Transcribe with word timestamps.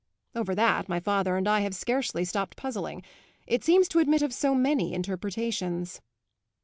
Over 0.33 0.55
that 0.55 0.89
my 0.89 0.99
father 0.99 1.37
and 1.37 1.47
I 1.47 1.59
have 1.59 1.75
scarcely 1.75 2.25
stopped 2.25 2.57
puzzling; 2.57 3.03
it 3.45 3.63
seems 3.63 3.87
to 3.89 3.99
admit 3.99 4.23
of 4.23 4.33
so 4.33 4.55
many 4.55 4.95
interpretations." 4.95 6.01